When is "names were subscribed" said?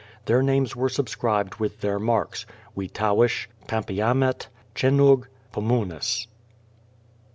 0.41-1.57